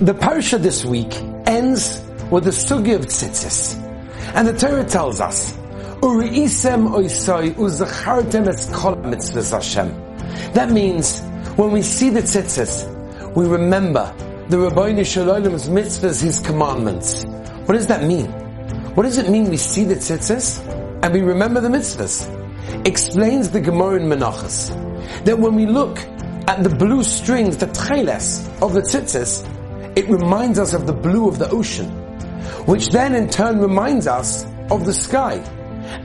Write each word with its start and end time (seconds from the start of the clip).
The 0.00 0.14
parsha 0.14 0.62
this 0.62 0.84
week 0.84 1.12
ends 1.44 2.00
with 2.30 2.44
the 2.44 2.50
sugi 2.50 2.94
of 2.94 3.06
tzitzis. 3.06 3.74
And 4.32 4.46
the 4.46 4.56
Torah 4.56 4.84
tells 4.84 5.20
us, 5.20 5.56
Uri'isem 6.00 6.88
oisoi 6.88 7.50
uzachartem 7.54 8.46
es 8.46 8.70
kol 8.72 8.94
mitzvahs 8.94 9.50
Hashem. 9.50 9.88
That 10.52 10.70
means, 10.70 11.20
when 11.56 11.72
we 11.72 11.82
see 11.82 12.10
the 12.10 12.20
tzitzis, 12.20 13.34
we 13.34 13.48
remember 13.48 14.14
the 14.48 14.58
Ribono 14.58 15.04
Shel 15.04 15.32
Olam's 15.32 15.68
mitzvahs, 15.68 16.22
his 16.22 16.38
commandments. 16.38 17.24
What 17.66 17.74
does 17.74 17.88
that 17.88 18.04
mean? 18.04 18.26
What 18.94 19.02
does 19.02 19.18
it 19.18 19.28
mean 19.28 19.50
we 19.50 19.56
see 19.56 19.82
the 19.82 19.96
tzitzis 19.96 20.64
and 21.02 21.12
we 21.12 21.22
remember 21.22 21.60
the 21.60 21.70
mitzvahs? 21.70 22.86
Explains 22.86 23.50
the 23.50 23.60
Gemara 23.60 23.96
in 23.96 24.08
Menachos 24.08 24.68
that 25.24 25.36
when 25.36 25.56
we 25.56 25.66
look 25.66 25.98
at 26.46 26.62
the 26.62 26.70
blue 26.70 27.02
strings, 27.02 27.56
the 27.56 27.66
tcheles 27.66 28.46
of 28.62 28.74
the 28.74 28.80
tzitzis, 28.80 29.44
it 29.98 30.08
reminds 30.08 30.60
us 30.60 30.74
of 30.74 30.86
the 30.86 30.92
blue 30.92 31.26
of 31.28 31.40
the 31.40 31.50
ocean, 31.50 31.88
which 32.66 32.86
then 32.90 33.16
in 33.16 33.28
turn 33.28 33.58
reminds 33.58 34.06
us 34.06 34.46
of 34.70 34.86
the 34.86 34.94
sky. 34.94 35.34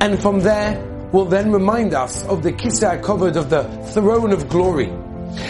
And 0.01 0.19
from 0.19 0.39
there 0.39 0.83
will 1.11 1.25
then 1.25 1.51
remind 1.51 1.93
us 1.93 2.25
of 2.25 2.41
the 2.41 2.51
kisei 2.53 2.99
hakavod 2.99 3.35
of 3.35 3.51
the 3.51 3.65
throne 3.93 4.33
of 4.33 4.49
glory. 4.49 4.89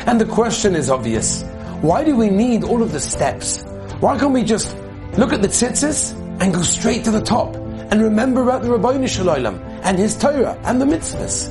And 0.07 0.19
the 0.19 0.25
question 0.25 0.75
is 0.75 0.89
obvious. 0.89 1.43
Why 1.79 2.03
do 2.03 2.17
we 2.17 2.29
need 2.29 2.65
all 2.65 2.83
of 2.83 2.91
the 2.91 2.99
steps? 2.99 3.63
Why 4.01 4.19
can't 4.19 4.33
we 4.33 4.43
just 4.43 4.75
look 5.17 5.31
at 5.31 5.41
the 5.41 5.47
tzitzis 5.47 6.11
and 6.41 6.53
go 6.53 6.63
straight 6.63 7.05
to 7.05 7.11
the 7.11 7.21
top 7.21 7.55
and 7.55 8.01
remember 8.01 8.43
about 8.43 8.63
the 8.63 8.67
Ribono 8.67 9.07
Shel 9.07 9.27
Olam 9.27 9.57
and 9.83 9.97
his 9.97 10.17
Torah 10.17 10.59
and 10.65 10.81
the 10.81 10.85
mitzvahs? 10.85 11.47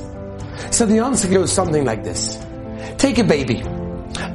So 0.71 0.85
the 0.85 0.99
answer 0.99 1.27
goes 1.27 1.51
something 1.51 1.85
like 1.85 2.03
this. 2.03 2.37
Take 2.99 3.17
a 3.17 3.23
baby. 3.23 3.63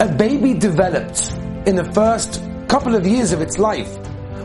A 0.00 0.08
baby 0.08 0.54
developed 0.54 1.32
in 1.66 1.76
the 1.76 1.84
first 1.92 2.47
couple 2.68 2.94
of 2.94 3.06
years 3.06 3.32
of 3.32 3.40
its 3.40 3.58
life, 3.58 3.90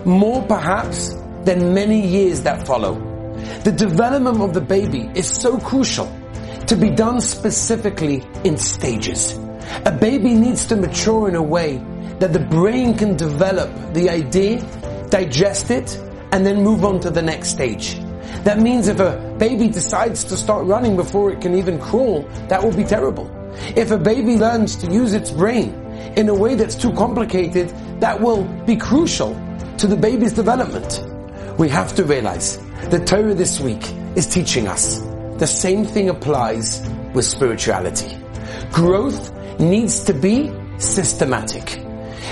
more 0.05 0.41
perhaps 0.43 1.13
than 1.43 1.73
many 1.73 2.07
years 2.07 2.41
that 2.43 2.65
follow. 2.65 2.95
The 3.65 3.71
development 3.71 4.41
of 4.41 4.53
the 4.53 4.61
baby 4.61 5.11
is 5.13 5.29
so 5.29 5.59
crucial 5.59 6.07
to 6.67 6.75
be 6.77 6.89
done 6.89 7.19
specifically 7.19 8.23
in 8.45 8.57
stages. 8.57 9.37
A 9.85 9.91
baby 9.91 10.33
needs 10.35 10.65
to 10.67 10.77
mature 10.77 11.27
in 11.27 11.35
a 11.35 11.43
way 11.43 11.83
that 12.19 12.31
the 12.31 12.39
brain 12.39 12.97
can 12.97 13.17
develop 13.17 13.69
the 13.93 14.09
idea, 14.09 14.61
digest 15.09 15.69
it, 15.69 15.97
and 16.31 16.45
then 16.45 16.63
move 16.63 16.85
on 16.85 17.01
to 17.01 17.09
the 17.09 17.21
next 17.21 17.49
stage. 17.49 17.99
That 18.45 18.59
means 18.59 18.87
if 18.87 19.01
a 19.01 19.35
baby 19.37 19.67
decides 19.67 20.23
to 20.25 20.37
start 20.37 20.65
running 20.65 20.95
before 20.95 21.31
it 21.31 21.41
can 21.41 21.55
even 21.55 21.77
crawl, 21.77 22.21
that 22.47 22.63
will 22.63 22.75
be 22.75 22.85
terrible. 22.85 23.29
If 23.75 23.91
a 23.91 23.97
baby 23.97 24.37
learns 24.37 24.77
to 24.77 24.91
use 24.91 25.13
its 25.13 25.29
brain 25.29 25.82
in 26.17 26.29
a 26.29 26.35
way 26.35 26.55
that's 26.55 26.75
too 26.75 26.93
complicated, 26.93 27.69
that 27.99 28.19
will 28.21 28.43
be 28.65 28.75
crucial 28.75 29.33
to 29.77 29.87
the 29.87 29.95
baby's 29.95 30.33
development. 30.33 31.03
We 31.57 31.69
have 31.69 31.95
to 31.95 32.03
realize 32.03 32.57
that 32.89 33.07
Torah 33.07 33.33
this 33.33 33.59
week 33.59 33.83
is 34.15 34.27
teaching 34.27 34.67
us 34.67 34.99
the 35.37 35.47
same 35.47 35.83
thing 35.83 36.09
applies 36.09 36.87
with 37.13 37.25
spirituality. 37.25 38.17
Growth 38.71 39.31
needs 39.59 40.03
to 40.05 40.13
be 40.13 40.51
systematic. 40.77 41.83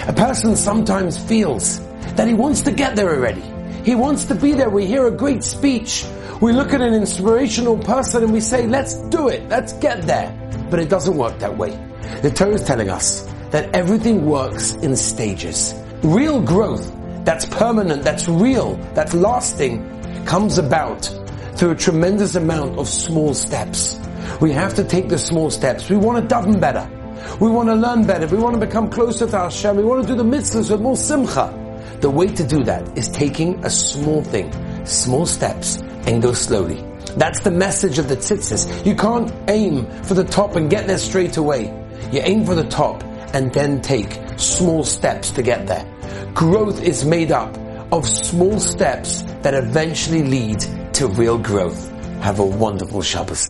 A 0.07 0.13
person 0.13 0.55
sometimes 0.55 1.17
feels 1.17 1.79
that 2.15 2.27
he 2.27 2.33
wants 2.33 2.61
to 2.61 2.71
get 2.71 2.95
there 2.95 3.09
already. 3.09 3.43
He 3.83 3.95
wants 3.95 4.25
to 4.25 4.35
be 4.35 4.53
there. 4.53 4.69
We 4.69 4.85
hear 4.85 5.07
a 5.07 5.11
great 5.11 5.43
speech. 5.43 6.05
We 6.41 6.53
look 6.53 6.73
at 6.73 6.81
an 6.81 6.93
inspirational 6.93 7.77
person 7.79 8.23
and 8.23 8.31
we 8.31 8.39
say, 8.39 8.67
let's 8.67 8.95
do 9.09 9.27
it. 9.27 9.49
Let's 9.49 9.73
get 9.73 10.03
there. 10.03 10.31
But 10.69 10.79
it 10.79 10.89
doesn't 10.89 11.17
work 11.17 11.37
that 11.39 11.57
way. 11.57 11.71
The 12.21 12.31
Torah 12.31 12.53
is 12.53 12.63
telling 12.63 12.89
us 12.89 13.27
that 13.51 13.73
everything 13.75 14.25
works 14.25 14.73
in 14.73 14.95
stages. 14.95 15.75
Real 16.03 16.41
growth 16.41 16.91
that's 17.23 17.45
permanent, 17.45 18.03
that's 18.03 18.27
real, 18.27 18.75
that's 18.95 19.13
lasting, 19.13 20.25
comes 20.25 20.57
about 20.57 21.03
through 21.55 21.71
a 21.71 21.75
tremendous 21.75 22.35
amount 22.35 22.79
of 22.79 22.87
small 22.87 23.33
steps. 23.33 23.99
We 24.39 24.51
have 24.53 24.73
to 24.75 24.83
take 24.83 25.09
the 25.09 25.19
small 25.19 25.51
steps. 25.51 25.89
We 25.89 25.97
want 25.97 26.27
to 26.27 26.35
daven 26.35 26.59
better. 26.59 26.89
We 27.39 27.49
want 27.49 27.69
to 27.69 27.75
learn 27.75 28.07
better. 28.07 28.25
We 28.25 28.37
want 28.37 28.59
to 28.59 28.65
become 28.65 28.89
closer 28.89 29.27
to 29.27 29.37
Hashem. 29.37 29.77
We 29.77 29.83
want 29.83 30.01
to 30.01 30.07
do 30.07 30.15
the 30.15 30.23
mitzvahs 30.23 30.71
with 30.71 30.81
more 30.81 30.95
simcha. 30.95 31.57
The 31.99 32.09
way 32.09 32.27
to 32.27 32.43
do 32.43 32.63
that 32.63 32.97
is 32.97 33.07
taking 33.09 33.63
a 33.63 33.69
small 33.69 34.23
thing, 34.23 34.51
small 34.85 35.27
steps, 35.27 35.77
and 36.07 36.21
go 36.21 36.33
slowly. 36.33 36.83
That's 37.17 37.41
the 37.41 37.51
message 37.51 37.99
of 37.99 38.07
the 38.09 38.17
tzitzis. 38.17 38.85
You 38.85 38.95
can't 38.95 39.31
aim 39.47 39.85
for 40.03 40.15
the 40.15 40.23
top 40.23 40.55
and 40.55 40.69
get 40.69 40.87
there 40.87 40.97
straight 40.97 41.37
away. 41.37 41.65
You 42.11 42.21
aim 42.23 42.45
for 42.45 42.55
the 42.55 42.63
top 42.63 43.03
and 43.33 43.53
then 43.53 43.81
take 43.81 44.19
small 44.37 44.83
steps 44.83 45.31
to 45.31 45.41
get 45.41 45.67
there. 45.67 45.85
Growth 46.33 46.81
is 46.81 47.05
made 47.05 47.31
up 47.31 47.57
of 47.91 48.07
small 48.07 48.59
steps 48.59 49.21
that 49.41 49.53
eventually 49.53 50.23
lead 50.23 50.59
to 50.93 51.07
real 51.07 51.37
growth. 51.37 51.89
Have 52.21 52.39
a 52.39 52.45
wonderful 52.45 53.01
Shabbos. 53.01 53.49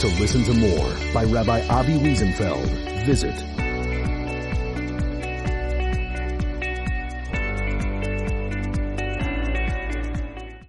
To 0.00 0.06
listen 0.20 0.44
to 0.44 0.54
more 0.54 1.12
by 1.12 1.24
Rabbi 1.24 1.66
Avi 1.68 1.98
Wiesenfeld, 1.98 3.04
visit 3.04 3.34